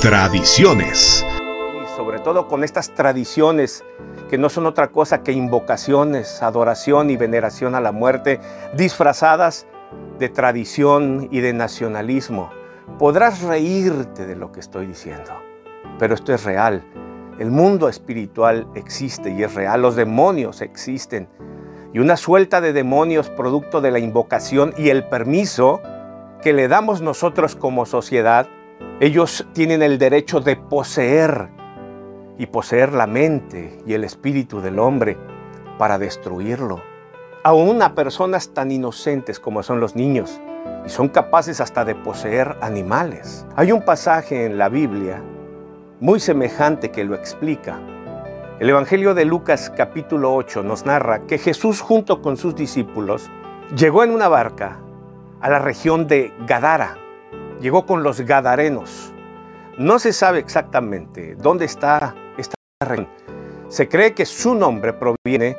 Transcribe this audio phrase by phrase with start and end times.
[0.00, 1.26] Tradiciones.
[1.82, 3.84] Y sobre todo con estas tradiciones
[4.30, 8.38] que no son otra cosa que invocaciones, adoración y veneración a la muerte,
[8.74, 9.66] disfrazadas
[10.20, 12.50] de tradición y de nacionalismo.
[13.00, 15.32] Podrás reírte de lo que estoy diciendo,
[15.98, 16.84] pero esto es real.
[17.40, 21.28] El mundo espiritual existe y es real, los demonios existen.
[21.92, 25.80] Y una suelta de demonios producto de la invocación y el permiso
[26.40, 28.46] que le damos nosotros como sociedad
[29.00, 31.50] ellos tienen el derecho de poseer
[32.36, 35.16] y poseer la mente y el espíritu del hombre
[35.78, 36.82] para destruirlo.
[37.44, 40.40] Aún a personas tan inocentes como son los niños
[40.84, 43.46] y son capaces hasta de poseer animales.
[43.54, 45.22] Hay un pasaje en la Biblia
[46.00, 47.78] muy semejante que lo explica.
[48.58, 53.30] El Evangelio de Lucas capítulo 8 nos narra que Jesús junto con sus discípulos
[53.76, 54.80] llegó en una barca
[55.40, 56.98] a la región de Gadara
[57.60, 59.12] llegó con los Gadarenos.
[59.78, 63.08] No se sabe exactamente dónde está esta región.
[63.68, 65.56] Se cree que su nombre proviene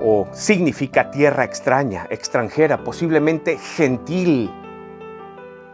[0.00, 4.50] o significa tierra extraña, extranjera, posiblemente gentil.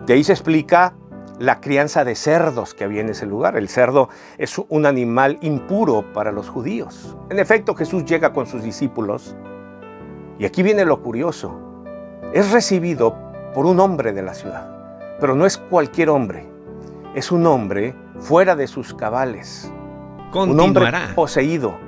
[0.07, 0.95] De ahí se explica
[1.39, 3.57] la crianza de cerdos que había en ese lugar.
[3.57, 4.09] El cerdo
[4.39, 7.17] es un animal impuro para los judíos.
[7.31, 9.37] En efecto, Jesús llega con sus discípulos
[10.39, 11.59] y aquí viene lo curioso.
[12.33, 13.17] Es recibido
[13.55, 14.82] por un hombre de la ciudad.
[15.21, 16.47] Pero no es cualquier hombre,
[17.15, 19.71] es un hombre fuera de sus cabales.
[20.35, 21.79] Un hombre poseído,